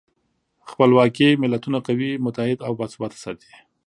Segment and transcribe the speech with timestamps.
[0.69, 3.53] خپلواکي ملتونه قوي، متحد او باثباته ساتي.